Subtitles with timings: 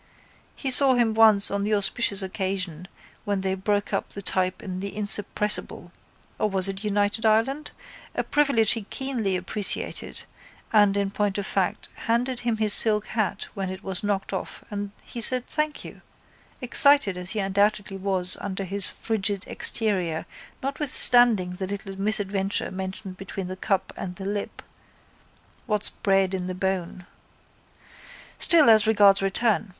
[0.55, 2.87] He saw him once on the auspicious occasion
[3.23, 5.91] when they broke up the type in the Insuppressible
[6.39, 7.69] or was it United Ireland,
[8.15, 10.23] a privilege he keenly appreciated,
[10.73, 14.63] and, in point of fact, handed him his silk hat when it was knocked off
[14.71, 16.01] and he said Thank you,
[16.61, 20.25] excited as he undoubtedly was under his frigid exterior
[20.63, 24.63] notwithstanding the little misadventure mentioned between the cup and the lip:
[25.67, 27.05] what's bred in the bone.
[28.39, 29.69] Still as regards return.